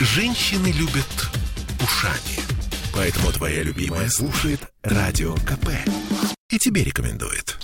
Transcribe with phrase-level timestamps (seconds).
[0.00, 1.28] Женщины любят
[1.82, 2.38] ушами.
[2.94, 5.70] Поэтому твоя любимая слушает Радио КП.
[6.50, 7.56] И тебе рекомендует.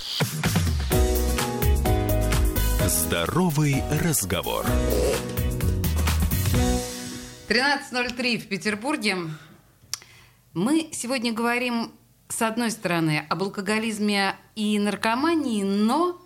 [2.85, 4.65] Здоровый разговор.
[7.47, 9.15] 13.03 в Петербурге.
[10.53, 11.93] Мы сегодня говорим,
[12.27, 16.21] с одной стороны, об алкоголизме и наркомании, но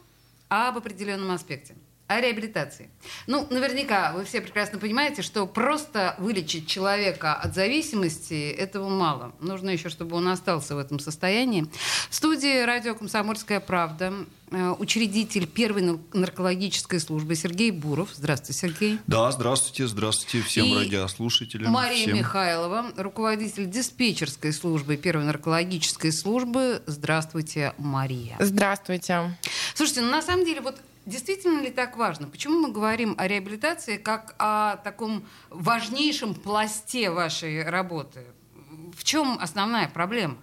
[0.47, 1.75] об определенном аспекте–
[2.09, 2.89] о реабилитации.
[3.27, 9.31] Ну, наверняка вы все прекрасно понимаете, что просто вылечить человека от зависимости этого мало.
[9.39, 11.67] Нужно еще, чтобы он остался в этом состоянии.
[12.09, 18.09] В студии радио «Комсомольская правда» э, учредитель первой наркологической службы Сергей Буров.
[18.15, 18.99] Здравствуйте, Сергей.
[19.05, 21.71] Да, здравствуйте, здравствуйте всем И радиослушателям.
[21.71, 22.17] Мария всем.
[22.17, 26.81] Михайлова, руководитель диспетчерской службы первой наркологической службы.
[26.87, 28.35] Здравствуйте, Мария.
[28.39, 29.37] Здравствуйте.
[29.75, 30.75] Слушайте, ну на самом деле вот
[31.09, 32.27] Действительно ли так важно?
[32.27, 38.25] Почему мы говорим о реабилитации как о таком важнейшем пласте вашей работы?
[38.95, 40.37] В чем основная проблема?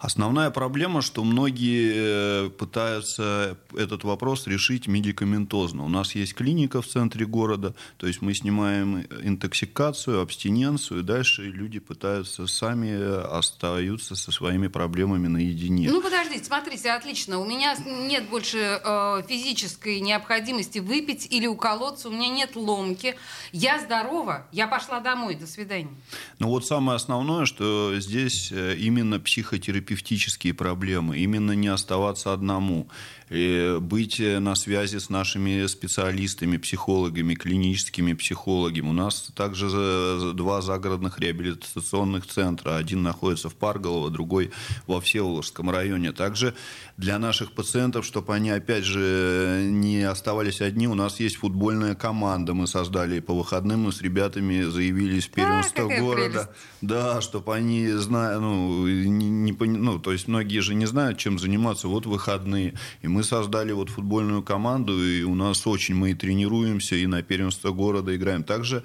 [0.00, 5.84] Основная проблема, что многие э, пытаются этот вопрос решить медикаментозно.
[5.84, 11.42] У нас есть клиника в центре города, то есть мы снимаем интоксикацию, абстиненцию, и дальше
[11.42, 12.90] люди пытаются сами
[13.38, 15.90] остаются со своими проблемами наедине.
[15.90, 17.38] Ну, подождите, смотрите, отлично.
[17.38, 17.76] У меня
[18.08, 23.16] нет больше э, физической необходимости выпить или уколоться, у меня нет ломки.
[23.52, 25.90] Я здорова, я пошла домой, до свидания.
[26.38, 32.88] Ну вот самое основное, что здесь э, именно психотерапия терапевтические проблемы, именно не оставаться одному,
[33.28, 38.88] и быть на связи с нашими специалистами, психологами, клиническими психологами.
[38.88, 42.76] У нас также два загородных реабилитационных центра.
[42.76, 44.50] Один находится в Парголово, другой
[44.86, 46.12] во Всеволожском районе.
[46.12, 46.54] Также
[46.96, 52.52] для наших пациентов, чтобы они, опять же, не оставались одни, у нас есть футбольная команда.
[52.52, 56.30] Мы создали по выходным, мы с ребятами заявились в первенство а, города.
[56.30, 56.48] Прелесть.
[56.80, 61.38] Да, чтобы они знали, ну, не, не, ну, то есть многие же не знают, чем
[61.38, 61.88] заниматься.
[61.88, 62.74] Вот выходные.
[63.02, 67.22] И мы создали вот футбольную команду, и у нас очень мы и тренируемся, и на
[67.22, 68.44] первенство города играем.
[68.44, 68.82] Также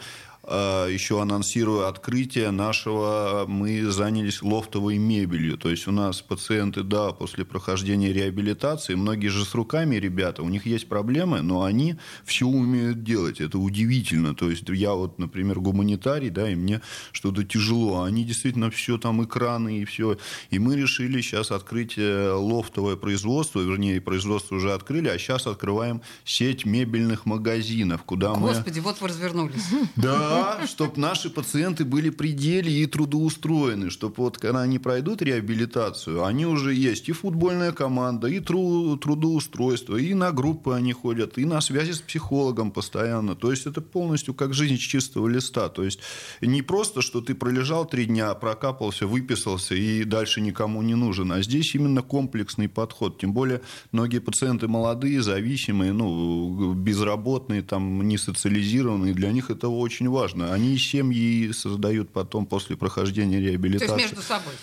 [0.47, 5.57] еще анонсирую открытие нашего, мы занялись лофтовой мебелью.
[5.57, 10.49] То есть у нас пациенты, да, после прохождения реабилитации, многие же с руками ребята, у
[10.49, 13.41] них есть проблемы, но они все умеют делать.
[13.41, 14.35] Это удивительно.
[14.35, 16.81] То есть я вот, например, гуманитарий, да, и мне
[17.11, 18.01] что-то тяжело.
[18.01, 20.17] А они действительно все там экраны и все.
[20.51, 26.01] И мы решили сейчас открыть э, лофтовое производство, вернее, производство уже открыли, а сейчас открываем
[26.23, 28.53] сеть мебельных магазинов, куда Господи, мы...
[28.53, 29.65] Господи, вот вы развернулись.
[29.95, 36.23] Да, да, чтобы наши пациенты были при и трудоустроены, чтобы вот когда они пройдут реабилитацию,
[36.23, 41.45] они уже есть и футбольная команда, и тру- трудоустройство, и на группы они ходят, и
[41.45, 43.35] на связи с психологом постоянно.
[43.35, 45.69] То есть это полностью как жизнь чистого листа.
[45.69, 45.99] То есть
[46.41, 51.41] не просто, что ты пролежал три дня, прокапался, выписался и дальше никому не нужен, а
[51.41, 53.19] здесь именно комплексный подход.
[53.19, 60.09] Тем более многие пациенты молодые, зависимые, ну, безработные, там, не социализированные, для них это очень
[60.09, 60.53] важно важно.
[60.53, 63.87] Они семьи создают потом после прохождения реабилитации.
[63.87, 64.53] То есть между собой?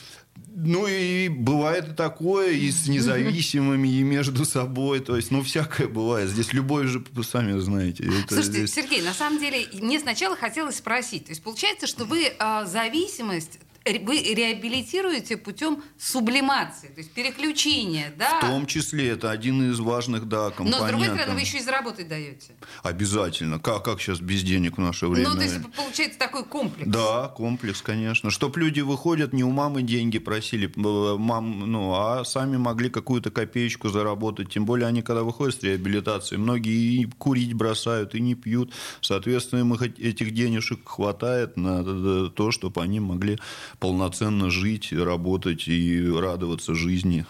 [0.54, 5.00] Ну и бывает и такое, и с независимыми, и между собой.
[5.00, 6.30] То есть, ну, всякое бывает.
[6.30, 8.04] Здесь любовь же, сами знаете.
[8.04, 8.74] Это Слушайте, здесь...
[8.74, 11.26] Сергей, на самом деле, мне сначала хотелось спросить.
[11.26, 18.38] То есть, получается, что вы э, зависимость вы реабилитируете путем сублимации, то есть переключения, да?
[18.38, 20.80] В том числе это один из важных, да, компонентов.
[20.80, 22.54] Но с другой стороны, вы еще и заработать даете.
[22.82, 23.58] Обязательно.
[23.58, 25.30] Как, как сейчас без денег в наше время?
[25.30, 26.88] Ну, то есть получается такой комплекс.
[26.88, 28.30] Да, комплекс, конечно.
[28.30, 33.88] Чтоб люди выходят, не у мамы деньги просили, мам, ну, а сами могли какую-то копеечку
[33.88, 34.50] заработать.
[34.50, 38.72] Тем более они, когда выходят с реабилитации, многие и курить бросают, и не пьют.
[39.00, 43.38] Соответственно, им этих денежек хватает на то, чтобы они могли
[43.78, 47.26] полноценно жить, работать и радоваться жизни.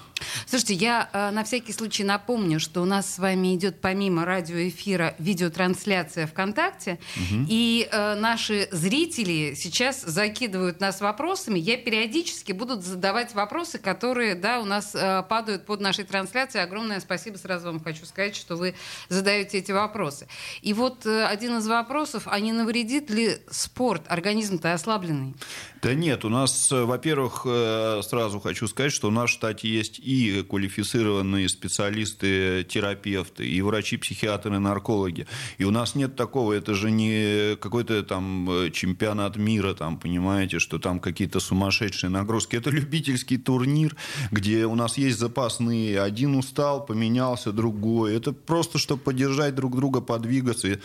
[0.47, 5.15] Слушайте, я э, на всякий случай напомню, что у нас с вами идет помимо радиоэфира
[5.19, 7.47] видеотрансляция ВКонтакте, угу.
[7.49, 11.59] и э, наши зрители сейчас закидывают нас вопросами.
[11.59, 16.65] Я периодически буду задавать вопросы, которые, да, у нас э, падают под нашей трансляцией.
[16.65, 18.75] Огромное спасибо сразу вам хочу сказать, что вы
[19.09, 20.29] задаете эти вопросы.
[20.61, 24.03] И вот э, один из вопросов, а не навредит ли спорт?
[24.09, 25.35] Организм-то ослабленный.
[25.83, 29.69] Да нет, у нас, э, во-первых, э, сразу хочу сказать, что у нас в штате
[29.69, 30.12] есть и
[30.49, 35.27] квалифицированные специалисты, терапевты, и врачи-психиатры, наркологи.
[35.59, 40.59] И у нас нет такого, это же не какой-то там э, чемпионат мира, там, понимаете,
[40.59, 42.57] что там какие-то сумасшедшие нагрузки.
[42.57, 43.97] Это любительский турнир,
[44.31, 46.01] где у нас есть запасные.
[46.01, 48.17] Один устал, поменялся другой.
[48.17, 50.79] Это просто, чтобы поддержать друг друга, подвигаться.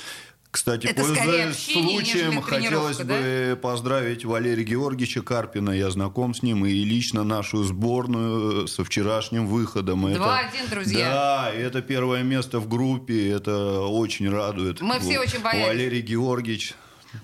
[0.58, 5.70] Кстати, Это пользуясь общение, случаем, хотелось тренировка, бы поздравить Валерия Георгиевича Карпина.
[5.70, 10.08] Я знаком с ним и лично нашу сборную со вчерашним выходом.
[10.08, 11.10] Это- 2-1, друзья.
[11.12, 13.30] Да, это первое место в группе.
[13.30, 14.82] Это очень радует.
[14.82, 15.68] Мы все очень боялись.
[15.68, 16.74] Валерий Георгиевич.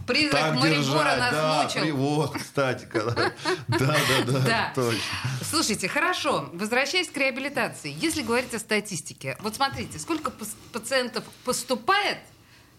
[0.06, 1.81] Призрак Марибора нас да, мучил.
[1.81, 3.13] при- вот, кстати, когда-
[3.68, 3.97] да, да,
[4.27, 4.71] да, Да.
[4.75, 5.00] точно.
[5.41, 6.50] Слушайте, хорошо.
[6.53, 7.95] Возвращаясь к реабилитации.
[8.00, 9.38] Если говорить о статистике.
[9.41, 10.31] Вот смотрите, сколько
[10.71, 12.18] пациентов поступает,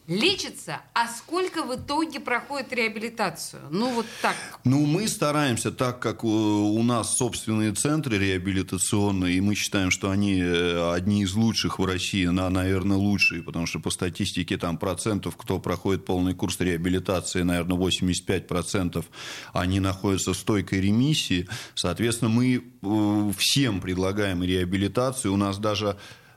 [0.06, 3.62] лечится, а сколько в итоге проходит реабилитацию?
[3.70, 4.36] Ну, вот так.
[4.64, 10.10] Ну, мы стараемся, так как у у нас собственные центры реабилитационные, и мы считаем, что
[10.10, 14.78] они э, одни из лучших в России, на, наверное, лучшие, потому что по статистике там
[14.78, 19.04] процентов, кто проходит полный курс реабилитации, наверное, 85%
[19.52, 21.48] они находятся в стойкой ремиссии.
[21.74, 25.32] Соответственно, мы э, всем предлагаем реабилитацию.
[25.32, 25.96] У нас даже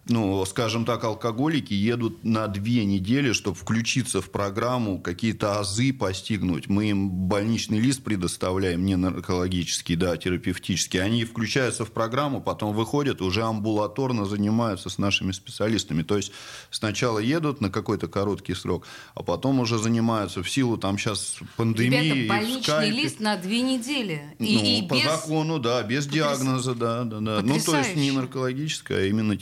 [0.09, 6.67] ну, скажем так, алкоголики едут на две недели, чтобы включиться в программу, какие-то азы постигнуть.
[6.67, 11.01] Мы им больничный лист предоставляем, не наркологический, да, терапевтический.
[11.01, 16.03] Они включаются в программу, потом выходят, уже амбулаторно занимаются с нашими специалистами.
[16.03, 16.31] То есть
[16.69, 22.05] сначала едут на какой-то короткий срок, а потом уже занимаются в силу, там сейчас пандемии.
[22.05, 22.95] и Ребята, больничный скайпе.
[22.95, 24.21] лист на две недели.
[24.39, 25.03] И, ну, и по без...
[25.03, 27.41] закону, да, без диагноза, да, да, да.
[27.41, 27.99] Ну, то есть Потрясающе.
[27.99, 29.37] не наркологическое, а именно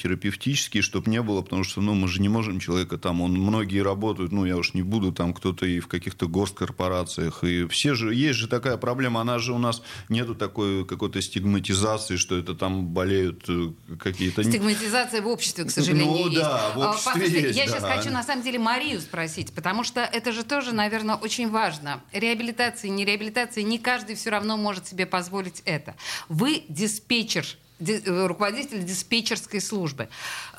[0.56, 3.82] терапевтический, чтобы не было, потому что, ну, мы же не можем человека там, он, многие
[3.84, 8.14] работают, ну, я уж не буду, там кто-то и в каких-то госкорпорациях, и все же,
[8.14, 12.88] есть же такая проблема, она же у нас нету такой какой-то стигматизации, что это там
[12.88, 14.44] болеют э, какие-то...
[14.44, 16.36] Стигматизация в обществе, к сожалению, Ну есть.
[16.40, 17.72] да, в А, обществе послушайте, есть, Я да.
[17.72, 22.02] сейчас хочу, на самом деле, Марию спросить, потому что это же тоже, наверное, очень важно.
[22.14, 25.96] Реабилитация, не реабилитация, не каждый все равно может себе позволить это.
[26.30, 30.10] Вы диспетчер, ди- руководитель диспетчерской службы.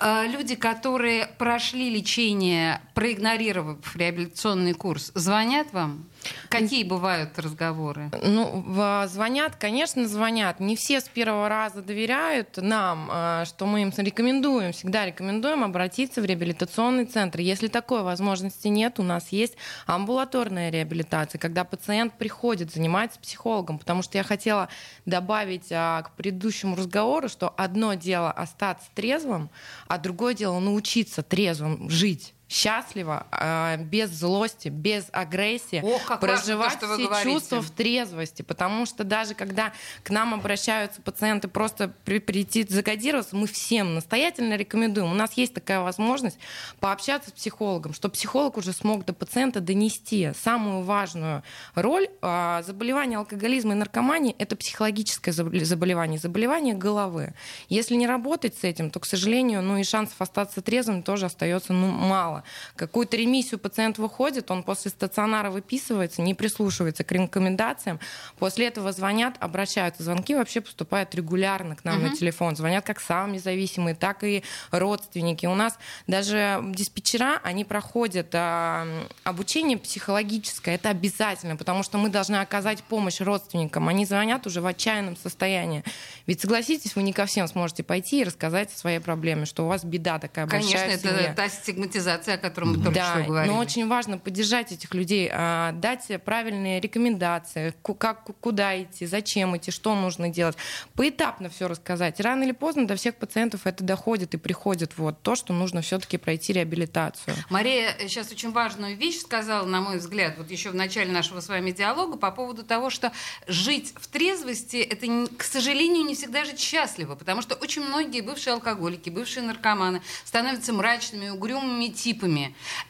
[0.00, 6.06] Э, Люди, которые прошли лечение, проигнорировав реабилитационный курс, звонят вам?
[6.48, 8.10] Какие бывают разговоры?
[8.22, 10.60] Ну, в- звонят, конечно, звонят.
[10.60, 16.22] Не все с первого раза доверяют нам, а, что мы им рекомендуем, всегда рекомендуем обратиться
[16.22, 17.40] в реабилитационный центр.
[17.40, 23.78] Если такой возможности нет, у нас есть амбулаторная реабилитация, когда пациент приходит, занимается психологом.
[23.78, 24.70] Потому что я хотела
[25.04, 29.50] добавить а, к предыдущему разговору, что одно дело остаться трезвым,
[29.86, 36.36] а другое дело научиться трезвым жить счастливо, а, без злости, без агрессии, Ох, как важно
[36.36, 37.30] то, проживать что все говорите.
[37.32, 39.72] чувства в трезвости, потому что даже когда
[40.04, 45.10] к нам обращаются пациенты просто при- прийти закодироваться, мы всем настоятельно рекомендуем.
[45.10, 46.38] У нас есть такая возможность
[46.78, 51.42] пообщаться с психологом, что психолог уже смог до пациента донести самую важную
[51.74, 52.08] роль.
[52.22, 57.34] А, Заболевание алкоголизма и наркомании— это психологическое заболе- заболевание, заболевание головы.
[57.68, 61.72] Если не работать с этим, то, к сожалению, ну и шансов остаться трезвым тоже остается
[61.72, 62.35] ну, мало.
[62.76, 68.00] Какую-то ремиссию пациент выходит, он после стационара выписывается, не прислушивается к рекомендациям.
[68.38, 70.02] После этого звонят, обращаются.
[70.02, 72.56] Звонки вообще поступают регулярно к нам на телефон.
[72.56, 75.46] Звонят как сами зависимые, так и родственники.
[75.46, 78.86] У нас даже диспетчера, они проходят а,
[79.24, 80.74] обучение психологическое.
[80.74, 83.88] Это обязательно, потому что мы должны оказать помощь родственникам.
[83.88, 85.84] Они звонят уже в отчаянном состоянии.
[86.26, 89.68] Ведь согласитесь, вы не ко всем сможете пойти и рассказать о своей проблеме, что у
[89.68, 91.16] вас беда такая Конечно, большая семье.
[91.16, 93.52] это та стигматизация, о которой мы только Да, что говорили.
[93.52, 99.70] но очень важно поддержать этих людей, а, дать правильные рекомендации, как, куда идти, зачем идти,
[99.70, 100.56] что нужно делать.
[100.94, 102.20] Поэтапно все рассказать.
[102.20, 106.16] Рано или поздно до всех пациентов это доходит и приходит вот то, что нужно все-таки
[106.16, 107.36] пройти реабилитацию.
[107.50, 111.48] Мария сейчас очень важную вещь сказала, на мой взгляд, вот еще в начале нашего с
[111.48, 113.12] вами диалога по поводу того, что
[113.46, 118.54] жить в трезвости, это, к сожалению, не всегда жить счастливо, потому что очень многие бывшие
[118.54, 122.15] алкоголики, бывшие наркоманы становятся мрачными, угрюмыми типами,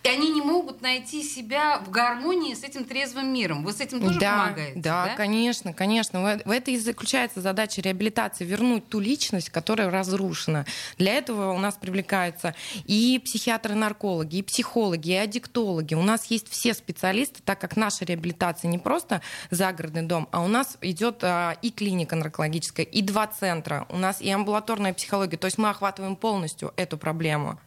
[0.03, 3.65] и они не могут найти себя в гармонии с этим трезвым миром.
[3.65, 4.81] Вы с этим тоже да, помогаете?
[4.81, 6.41] да, конечно, конечно.
[6.45, 10.67] В этом и заключается задача реабилитации вернуть ту личность, которая разрушена.
[10.99, 12.55] Для этого у нас привлекаются
[12.85, 15.95] и психиатры-наркологи, и психологи, и аддиктологи.
[15.95, 20.49] У нас есть все специалисты, так как наша реабилитация не просто загородный дом, а у
[20.49, 23.87] нас идет а, и клиника наркологическая, и два центра.
[23.89, 25.37] У нас и амбулаторная психология.
[25.37, 27.59] То есть мы охватываем полностью эту проблему.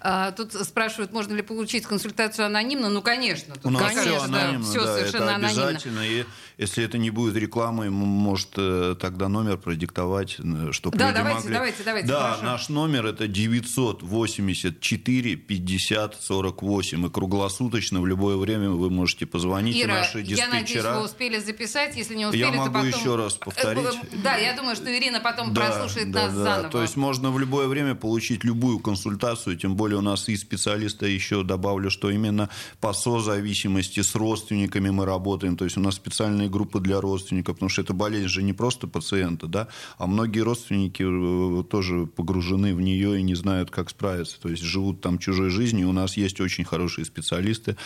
[0.00, 2.88] А, тут спрашивают, можно ли получить консультацию анонимно.
[2.88, 3.54] Ну, конечно.
[3.54, 5.66] Тут, У нас конечно, все анонимно, всё да, совершенно это анонимно.
[5.68, 6.00] обязательно.
[6.00, 6.24] И
[6.58, 10.38] если это не будет рекламой, может э, тогда номер продиктовать,
[10.70, 11.52] чтобы Да, люди давайте, могли...
[11.54, 12.44] давайте, давайте, Да, прошу.
[12.44, 17.06] наш номер это 984 50 48.
[17.06, 19.76] И круглосуточно в любое время вы можете позвонить.
[19.82, 20.98] Ира, наши я надеюсь, диспетчера...
[20.98, 21.96] вы успели записать.
[21.96, 22.88] Если не успели, Я то могу потом...
[22.88, 23.84] еще раз повторить.
[23.84, 26.44] Э, э, Да, я думаю, что Ирина потом прослушает да, нас да.
[26.44, 26.70] заново.
[26.70, 31.08] То есть можно в любое время получить любую консультацию, тем более у нас и специалисты
[31.08, 32.48] еще добавлю, что именно
[32.80, 37.68] по созависимости с родственниками мы работаем, то есть у нас специальные группы для родственников, потому
[37.68, 39.66] что эта болезнь же не просто пациента, да,
[39.98, 44.62] а многие родственники э, тоже погружены в нее и не знают, как справиться, то есть
[44.62, 45.88] живут там чужой жизнью.
[45.88, 47.76] У нас есть очень хорошие специалисты,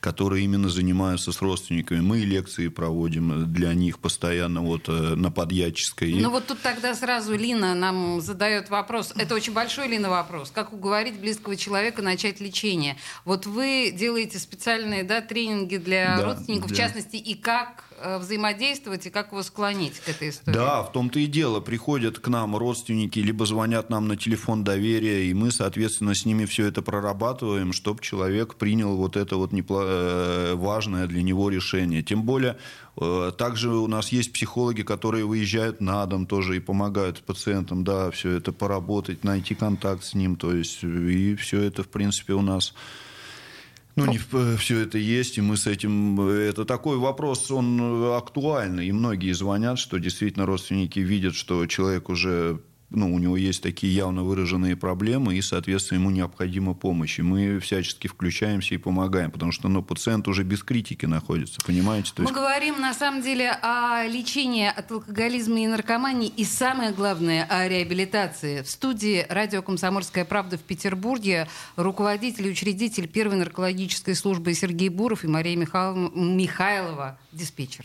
[0.00, 2.00] которые именно занимаются с родственниками.
[2.00, 6.14] Мы лекции проводим для них постоянно вот э, на Подьяческой.
[6.14, 9.12] Ну вот тут тогда сразу Лина нам задает вопрос.
[9.16, 10.50] Это очень большой, Лина, вопрос.
[10.50, 12.96] Как уговорить близкого человека начать лечение?
[13.24, 16.76] Вот вы делаете специальные да, тренинги для Да, родственников, в да.
[16.76, 17.84] частности, и как
[18.20, 20.54] взаимодействовать, и как его склонить к этой истории?
[20.54, 21.60] Да, в том-то и дело.
[21.60, 26.44] Приходят к нам родственники, либо звонят нам на телефон доверия, и мы, соответственно, с ними
[26.44, 32.02] все это прорабатываем, чтобы человек принял вот это вот непло- э, важное для него решение.
[32.02, 32.56] Тем более,
[33.00, 38.10] э, также у нас есть психологи, которые выезжают на дом тоже и помогают пациентам, да,
[38.10, 42.42] все это поработать, найти контакт с ним, то есть, и все это, в принципе, у
[42.42, 42.74] нас...
[43.98, 46.20] Ну, не все это есть, и мы с этим...
[46.20, 52.08] Это такой вопрос, он э, актуальный, и многие звонят, что действительно родственники видят, что человек
[52.08, 57.18] уже ну, у него есть такие явно выраженные проблемы, и, соответственно, ему необходима помощь.
[57.18, 62.12] И мы всячески включаемся и помогаем, потому что ну, пациент уже без критики находится, понимаете?
[62.14, 62.34] То Мы есть...
[62.34, 68.62] говорим, на самом деле, о лечении от алкоголизма и наркомании и, самое главное, о реабилитации.
[68.62, 75.24] В студии радио «Комсомольская правда» в Петербурге руководитель и учредитель первой наркологической службы Сергей Буров
[75.24, 77.84] и Мария Михайловна- Михайлова, диспетчер.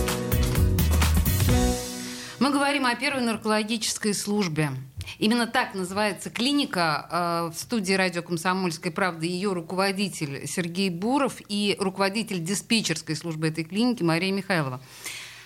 [2.51, 4.71] Мы говорим о первой наркологической службе.
[5.19, 7.07] Именно так называется клиника.
[7.09, 13.63] Э, В студии радио «Комсомольской правды» ее руководитель Сергей Буров и руководитель диспетчерской службы этой
[13.63, 14.81] клиники Мария Михайлова.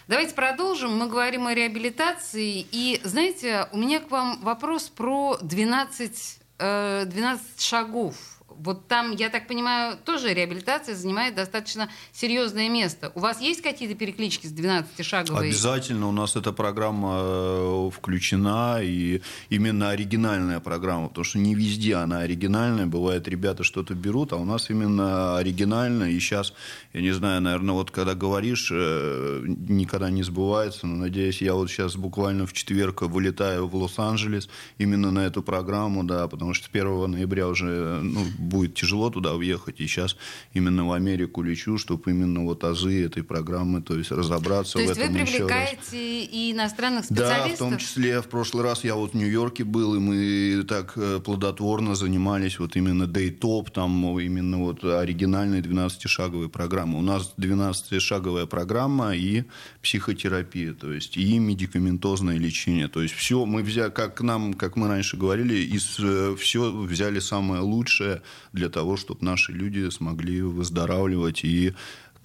[0.08, 0.98] Давайте продолжим.
[0.98, 2.66] Мы говорим о реабилитации.
[2.72, 8.16] И, знаете, у меня к вам вопрос про 12, э, 12 шагов.
[8.48, 13.12] Вот там, я так понимаю, тоже реабилитация занимает достаточно серьезное место.
[13.16, 15.48] У вас есть какие-то переклички с 12-шаговой?
[15.48, 21.96] Обязательно у нас эта программа э, включена, и именно оригинальная программа, потому что не везде
[21.96, 22.86] она оригинальная.
[22.86, 26.12] Бывает, ребята что-то берут, а у нас именно оригинальная.
[26.12, 26.54] И сейчас,
[26.94, 31.70] я не знаю, наверное, вот когда говоришь, э, никогда не сбывается, но, надеюсь, я вот
[31.70, 37.12] сейчас буквально в четверг вылетаю в Лос-Анджелес именно на эту программу, да, потому что 1
[37.12, 40.16] ноября уже ну, будет тяжело туда въехать, и сейчас
[40.54, 44.82] именно в Америку лечу, чтобы именно вот азы этой программы, то есть разобраться То в
[44.84, 45.32] есть вы этом еще раз.
[45.32, 47.56] привлекаете и иностранных Да, специалистов?
[47.68, 51.20] в том числе в прошлый раз я вот в Нью-Йорке был, и мы так э,
[51.24, 57.00] плодотворно занимались вот именно Дейтоп, там именно вот оригинальной 12-шаговой программы.
[57.00, 59.44] У нас 12-шаговая программа и
[59.82, 62.88] психотерапия, то есть и медикаментозное лечение.
[62.88, 66.00] То есть все мы взяли, как нам, как мы раньше говорили, из
[66.40, 68.22] все взяли самое лучшее
[68.54, 71.74] для того, чтобы наши люди смогли выздоравливать и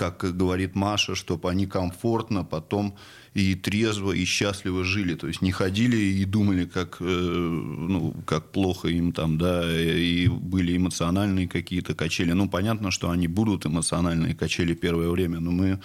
[0.00, 2.96] как говорит Маша, чтобы они комфортно потом
[3.34, 5.14] и трезво, и счастливо жили.
[5.14, 10.26] То есть не ходили и думали, как, э, ну, как плохо им там, да, и
[10.28, 12.32] были эмоциональные какие-то качели.
[12.32, 15.80] Ну, понятно, что они будут эмоциональные качели первое время, но мы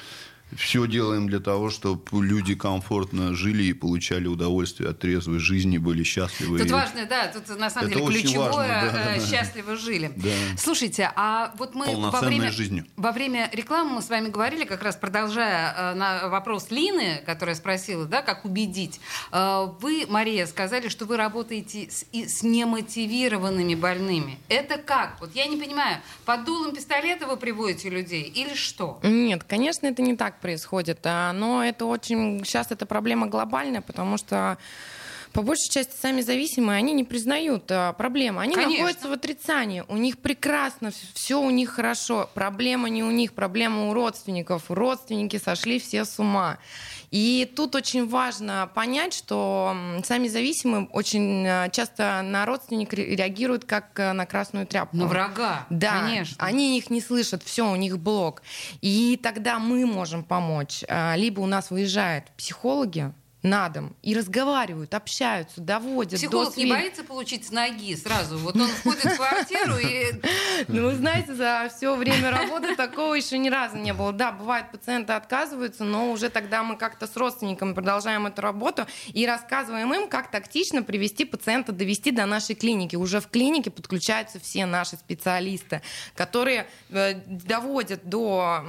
[0.55, 6.03] все делаем для того, чтобы люди комфортно жили и получали удовольствие от трезвой жизни, были
[6.03, 6.59] счастливы.
[6.59, 9.25] Тут важно, да, тут на самом Это деле очень ключевое важно, да, э, да.
[9.25, 10.11] счастливо жили.
[10.15, 10.29] Да.
[10.57, 12.85] Слушайте, а вот мы во время, жизнью.
[12.95, 17.55] во время рекламы мы с вами говорили, как раз продолжая э, на вопрос Лины, которая
[17.55, 18.99] спросила, да, как убедить.
[19.31, 24.37] Э, Вы, Мария, сказали, что вы работаете с, и с немотивированными больными.
[24.47, 25.19] Это как?
[25.19, 28.99] Вот я не понимаю, под дулом пистолета вы приводите людей или что?
[29.03, 30.99] Нет, конечно, это не так происходит.
[31.05, 32.43] а, Но это очень...
[32.45, 34.57] Сейчас эта проблема глобальная, потому что
[35.35, 38.41] по большей части сами зависимые, они не признают а, проблемы.
[38.41, 38.77] Они Конечно.
[38.77, 39.83] находятся в отрицании.
[39.89, 42.29] У них прекрасно, все у них хорошо.
[42.33, 44.63] Проблема не у них, проблема у родственников.
[44.69, 46.57] Родственники сошли все с ума.
[47.11, 49.75] И тут очень важно понять, что
[50.05, 54.95] сами зависимые очень а, часто на родственника ре- реагируют как а, на красную тряпку.
[54.95, 56.37] На врага, Да, конечно.
[56.39, 58.41] они их не слышат, все, у них блок.
[58.79, 60.85] И тогда мы можем помочь.
[60.87, 63.11] А, Либо у нас выезжают психологи,
[63.45, 66.75] на дом и разговаривают, общаются, доводят Психолог до сведения.
[66.75, 68.37] не боится получить с ноги сразу?
[68.39, 70.13] Вот он входит в квартиру и...
[70.67, 74.11] Ну, вы знаете, за все время работы такого еще ни разу не было.
[74.13, 79.25] Да, бывает, пациенты отказываются, но уже тогда мы как-то с родственниками продолжаем эту работу и
[79.25, 82.95] рассказываем им, как тактично привести пациента, довести до нашей клиники.
[82.95, 85.81] Уже в клинике подключаются все наши специалисты,
[86.15, 88.63] которые э, доводят до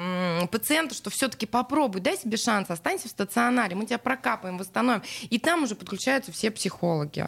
[0.51, 5.03] пациента, что все-таки попробуй, дай себе шанс, останься в стационаре, мы тебя прокапаем, восстановим.
[5.31, 7.27] И там уже подключаются все психологи.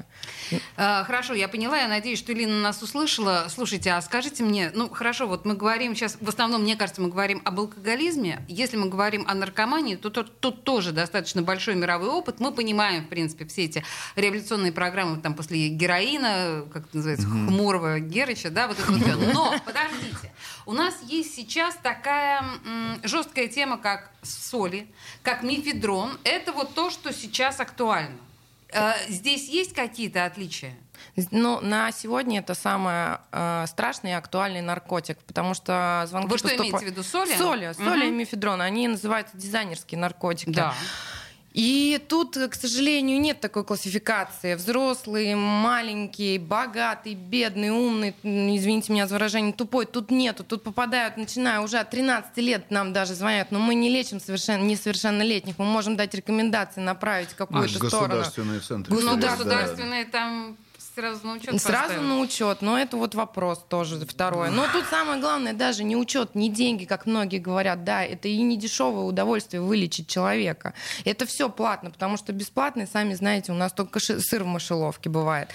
[0.77, 3.47] А, Хорошо, я поняла, я надеюсь, что Лина нас услышала.
[3.49, 7.09] Слушайте, а скажите мне, ну хорошо, вот мы говорим сейчас, в основном, мне кажется, мы
[7.09, 8.45] говорим об алкоголизме.
[8.49, 12.41] Если мы говорим о наркомании, то тут, тут тоже достаточно большой мировой опыт.
[12.41, 13.85] Мы понимаем, в принципе, все эти
[14.17, 18.99] реабилитационные программы там после героина, как это называется, Хмурого, Герыча, да, вот это вот.
[19.35, 20.33] Но, подождите,
[20.67, 24.87] у нас есть сейчас такая м, жесткая тема, как соли,
[25.23, 26.19] как мифедрон.
[26.25, 27.28] Это вот то, что сейчас
[27.61, 28.17] актуально.
[28.71, 30.75] Э, Здесь есть какие-то отличия?
[31.31, 36.49] Но на сегодня это самый э, страшный и актуальный наркотик, потому что звонки Вы что
[36.49, 37.35] поступа- имеете в виду, соли?
[37.37, 38.19] Соли, соли и Мгм.
[38.19, 38.61] мефедрон.
[38.61, 40.51] Они называются дизайнерские наркотики.
[40.51, 40.75] Да.
[41.59, 44.55] И тут, к сожалению, нет такой классификации.
[44.55, 49.85] Взрослый, маленький, богатый, бедный, умный, извините меня за выражение, тупой.
[49.85, 50.45] Тут нету.
[50.45, 53.51] Тут попадают, начиная уже от 13 лет нам даже звонят.
[53.51, 55.59] Но мы не лечим совершенно, несовершеннолетних.
[55.59, 58.19] Мы можем дать рекомендации, направить в какую-то сторону.
[58.19, 58.95] Государственные центры.
[58.95, 59.63] Ну, Государственные, да.
[59.63, 60.57] государственные там
[60.99, 62.09] сразу на учет Сразу поставим.
[62.09, 64.51] на учет, но это вот вопрос тоже второе.
[64.51, 68.43] Но тут самое главное даже не учет, не деньги, как многие говорят, да, это и
[68.43, 70.75] не дешевое удовольствие вылечить человека.
[71.05, 75.51] Это все платно, потому что бесплатно, сами знаете, у нас только сыр в мышеловке бывает.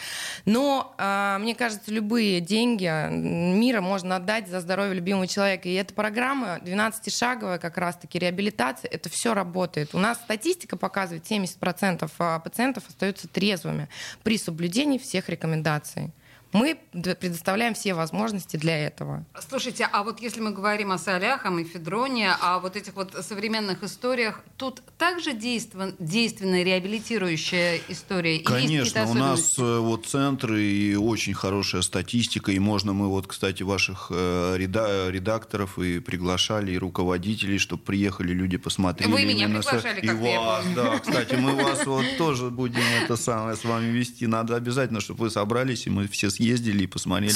[0.46, 5.68] Но а, мне кажется, любые деньги мира можно отдать за здоровье любимого человека.
[5.68, 9.94] И эта программа 12-шаговая как раз-таки реабилитация, это все работает.
[9.94, 13.90] У нас статистика показывает, 70% пациентов остаются трезвыми
[14.24, 16.10] при соблюдении всех рекомендаций.
[16.54, 19.26] Мы предоставляем все возможности для этого.
[19.50, 23.84] Слушайте, а вот если мы говорим о солях, о мефедроне, о вот этих вот современных
[23.84, 28.40] историях, тут также действен, действенная реабилитирующая история?
[28.40, 33.64] Конечно, у нас э, вот центры и очень хорошая статистика, и можно мы вот, кстати,
[33.64, 39.12] ваших э, реда- редакторов и приглашали, и руководителей, чтобы приехали люди посмотрели.
[39.12, 40.76] Вы меня приглашали, И как-то я вас, помню.
[40.76, 41.00] да.
[41.00, 44.28] Кстати, мы вас вот тоже будем это самое с вами вести.
[44.28, 47.34] Надо обязательно, чтобы вы собрались, и мы все съездили и посмотрели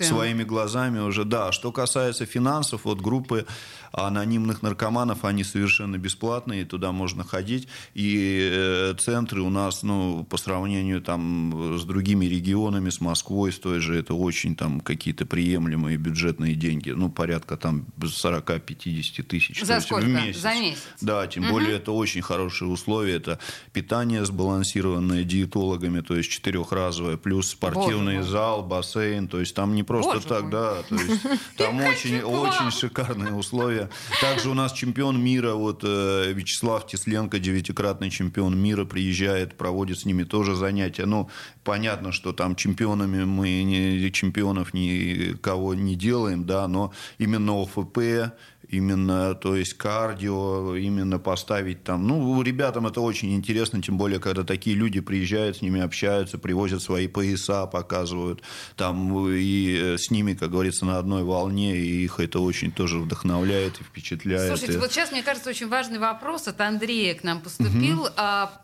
[0.00, 1.24] своими глазами уже.
[1.24, 3.46] Да, что касается финансов, вот группы
[3.94, 7.68] анонимных наркоманов, они совершенно бесплатные, туда можно ходить.
[7.94, 13.58] И э, центры у нас, ну, по сравнению там с другими регионами, с Москвой, с
[13.58, 19.62] той же, это очень там какие-то приемлемые бюджетные деньги, ну, порядка там 40-50 тысяч.
[19.62, 20.06] За сколько?
[20.06, 20.40] В месяц.
[20.40, 20.82] За месяц?
[21.00, 23.14] Да, тем более это очень хорошие условия.
[23.14, 23.38] Это
[23.72, 28.28] питание сбалансированное диетологами, то есть четырехразовое, плюс спортивный Боже.
[28.44, 29.28] Зал, бассейн.
[29.28, 30.50] То есть там не просто Боже так, мой.
[30.52, 30.82] да.
[30.88, 31.22] То есть
[31.56, 33.88] там очень, очень шикарные условия.
[34.20, 40.04] Также у нас чемпион мира, вот э, Вячеслав Тесленко, девятикратный чемпион мира, приезжает, проводит с
[40.04, 41.06] ними тоже занятия.
[41.06, 41.30] Ну,
[41.62, 48.34] понятно, что там чемпионами мы не, чемпионов никого не делаем, да, но именно ОФП,
[48.68, 52.06] именно, то есть кардио, именно поставить там.
[52.06, 56.82] Ну, ребятам это очень интересно, тем более, когда такие люди приезжают, с ними общаются, привозят
[56.82, 58.42] свои пояса, показывают
[58.76, 62.98] там и э, с ними, как говорится, на одной волне, и их это очень тоже
[62.98, 64.48] вдохновляет и впечатляет.
[64.48, 68.08] Слушайте, И- вот сейчас, мне кажется, очень важный вопрос от Андрея к нам поступил.
[68.16, 68.63] А,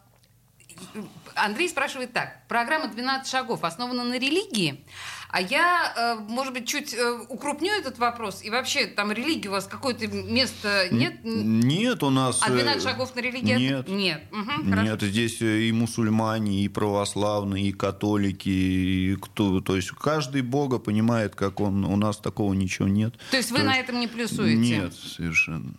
[1.35, 2.47] Андрей спрашивает так.
[2.49, 4.85] Программа «12 шагов» основана на религии.
[5.33, 8.43] А я, э, может быть, чуть э, укрупню этот вопрос.
[8.43, 11.21] И вообще, там религии у вас какое-то место нет?
[11.23, 12.41] Нет, у нас...
[12.43, 13.55] А 12 э, шагов на религии?
[13.55, 13.89] Нет.
[13.89, 14.23] Нет.
[14.69, 14.83] Хорошо.
[14.83, 21.37] Нет, здесь и мусульмане, и православные, и католики, и кто, то есть каждый Бога понимает,
[21.37, 21.85] как он.
[21.85, 23.15] У нас такого ничего нет.
[23.31, 24.57] То есть вы на этом не плюсуете?
[24.57, 25.75] Нет, совершенно.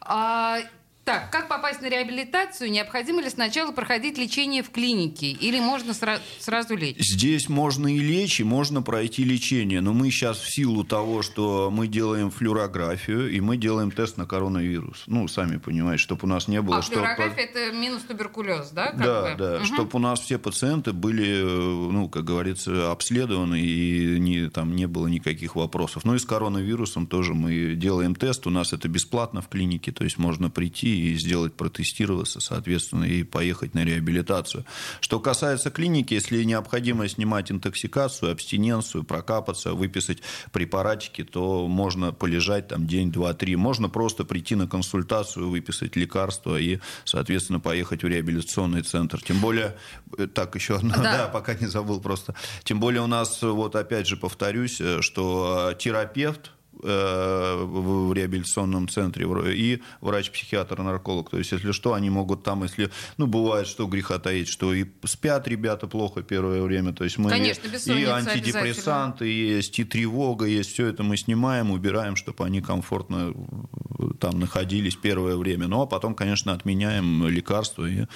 [0.00, 0.60] А,
[1.08, 2.70] так, как попасть на реабилитацию?
[2.70, 5.28] Необходимо ли сначала проходить лечение в клинике?
[5.30, 6.96] Или можно сра- сразу лечь?
[6.98, 9.80] Здесь можно и лечь, и можно пройти лечение.
[9.80, 14.26] Но мы сейчас в силу того, что мы делаем флюорографию, и мы делаем тест на
[14.26, 15.04] коронавирус.
[15.06, 16.76] Ну, сами понимаете, чтобы у нас не было...
[16.76, 18.88] А что- флюорография это минус туберкулез, да?
[18.90, 19.34] как Да, бы?
[19.38, 19.64] да, Мгм.
[19.64, 25.06] чтобы у нас все пациенты были, ну, как говорится, обследованы и не, там не было
[25.06, 26.04] никаких вопросов.
[26.04, 30.04] Ну и с коронавирусом тоже мы делаем тест, у нас это бесплатно в клинике, то
[30.04, 34.64] есть можно прийти и сделать протестироваться, соответственно, и поехать на реабилитацию.
[35.00, 40.18] Что касается клиники, если необходимо снимать интоксикацию, абстиненцию, прокапаться, выписать
[40.52, 43.56] препаратики, то можно полежать там день, два, три.
[43.56, 49.22] Можно просто прийти на консультацию, выписать лекарства и, соответственно, поехать в реабилитационный центр.
[49.22, 49.76] Тем более,
[50.16, 51.02] э, так еще одно, да.
[51.02, 52.34] да, пока не забыл просто.
[52.64, 59.26] Тем более у нас, вот опять же повторюсь, э, что терапевт, Э, в реабилитационном центре
[59.52, 61.30] и врач-психиатр-нарколог.
[61.30, 64.86] То есть, если что, они могут там, если, ну, бывает, что греха таить, что и
[65.04, 66.92] спят ребята плохо первое время.
[66.92, 72.14] То есть, мы Конечно, и антидепрессанты есть, и тревога есть, все это мы снимаем, убираем,
[72.14, 73.34] чтобы они комфортно
[74.20, 75.66] там находились первое время.
[75.66, 78.06] Ну, а потом, конечно, отменяем лекарства и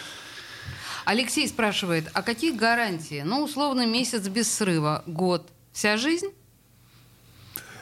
[1.05, 3.23] Алексей спрашивает, а какие гарантии?
[3.25, 5.51] Ну, условно, месяц без срыва, год.
[5.73, 6.29] Вся жизнь?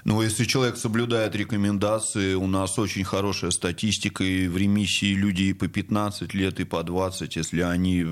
[0.04, 5.52] Ну, если человек соблюдает рекомендации, у нас очень хорошая статистика, и в ремиссии люди и
[5.52, 8.04] по 15 лет, и по 20, если они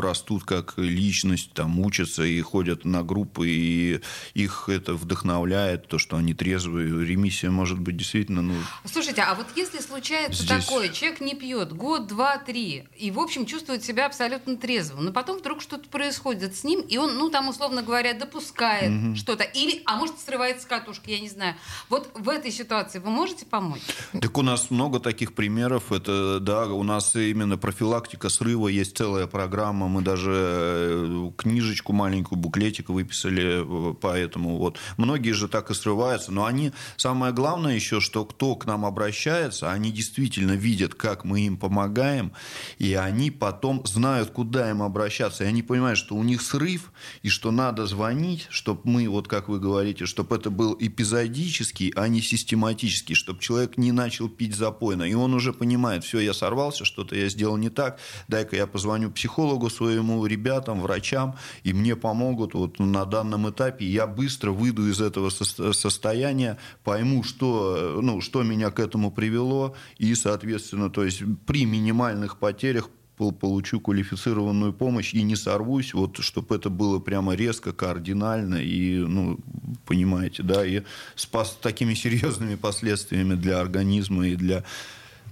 [0.00, 4.00] растут как личность, там, учатся и ходят на группы, и
[4.34, 8.42] их это вдохновляет, то, что они трезвые, ремиссия может быть действительно...
[8.42, 10.64] Ну, Слушайте, а вот если случается здесь...
[10.64, 15.12] такое, человек не пьет год, два, три, и, в общем, чувствует себя абсолютно трезвым, но
[15.12, 19.16] потом вдруг что-то происходит с ним, и он, ну, там, условно говоря, допускает угу.
[19.16, 21.54] что-то, или, а может, срывается с катушки, я не знаю.
[21.88, 23.82] Вот в этой ситуации вы можете помочь?
[24.12, 25.90] Так у нас много таких примеров.
[25.90, 29.88] Это, да, у нас именно профилактика срыва, есть целая программа.
[29.88, 34.78] Мы даже э, книжечку маленькую, буклетик выписали э, поэтому вот.
[34.96, 39.70] Многие же так и срываются, но они, самое главное еще, что кто к нам обращается,
[39.70, 42.32] они действительно видят, как мы им помогаем,
[42.78, 46.92] и они потом знают, куда им обращаться, и они понимают, что у них срыв,
[47.22, 50.76] и что надо звонить, чтобы мы, вот как вы говорите, чтобы это был
[51.22, 55.04] эпизодический а не систематический, чтобы человек не начал пить запойно.
[55.04, 59.10] И он уже понимает, все, я сорвался, что-то я сделал не так, дай-ка я позвоню
[59.10, 63.86] психологу своему, ребятам, врачам, и мне помогут вот на данном этапе.
[63.86, 70.14] Я быстро выйду из этого состояния, пойму, что, ну, что меня к этому привело, и,
[70.14, 72.88] соответственно, то есть при минимальных потерях
[73.30, 79.38] получу квалифицированную помощь и не сорвусь, вот, чтобы это было прямо резко, кардинально и, ну,
[79.86, 80.82] понимаете, да, и
[81.14, 81.28] с
[81.60, 84.64] такими серьезными последствиями для организма и для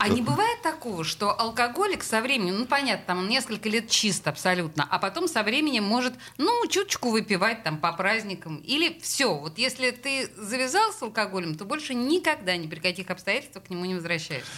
[0.03, 4.89] а не бывает такого, что алкоголик со временем, ну понятно, там несколько лет чист абсолютно,
[4.91, 8.57] а потом со временем может, ну, чуточку выпивать там по праздникам.
[8.65, 13.65] Или все, вот если ты завязал с алкоголем, то больше никогда ни при каких обстоятельствах
[13.65, 14.51] к нему не возвращаешься.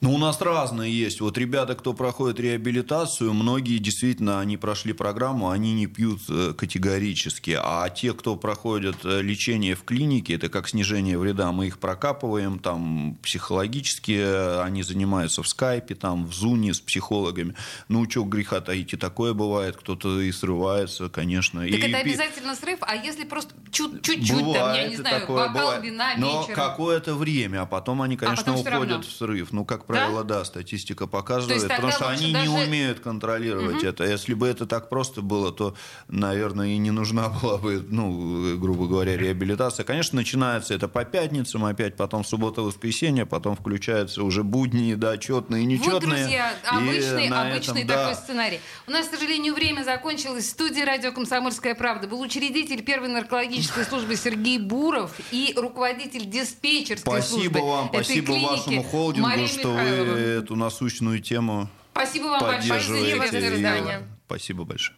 [0.00, 1.20] Ну, у нас разные есть.
[1.20, 7.58] Вот ребята, кто проходит реабилитацию, многие действительно, они прошли программу, они не пьют э, категорически.
[7.62, 12.58] А те, кто проходит э, лечение в клинике, это как снижение вреда, мы их прокапываем,
[12.58, 17.54] там, психологически, они занимаются в скайпе, там, в зуне с психологами.
[17.88, 21.60] Ну, что греха таить, и такое бывает, кто-то и срывается, конечно.
[21.60, 25.62] Так и, это обязательно срыв, а если просто чуть-чуть, там, я не знаю, такое, бокал
[25.62, 25.84] бывает.
[25.84, 29.52] вина Но какое-то время, а потом они, а конечно, а потом уходят в срыв.
[29.52, 32.48] Ну, как правило, да, да статистика показывает, потому что они даже...
[32.48, 33.86] не умеют контролировать угу.
[33.86, 34.04] это.
[34.04, 35.74] Если бы это так просто было, то,
[36.08, 39.84] наверное, и не нужна была бы, ну, грубо говоря, реабилитация.
[39.84, 45.66] Конечно, начинается это по пятницам, опять потом суббота-воскресенье, потом включаются уже будни, да, четные и
[45.66, 45.94] нечетные.
[45.94, 48.14] Вот, друзья, обычный, обычный этом, такой да.
[48.14, 48.60] сценарий.
[48.86, 50.44] У нас, к сожалению, время закончилось.
[50.44, 57.22] В студии радио «Комсомольская правда» был учредитель первой наркологической службы Сергей Буров и руководитель диспетчерской
[57.22, 62.24] спасибо службы вам, этой спасибо клиники вашему холдингу, Мария что вы эту насущную тему Спасибо
[62.26, 64.96] вам большое за интересное Спасибо большое.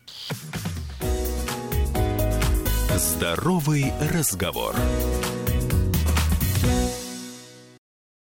[2.95, 4.77] Здоровый разговор.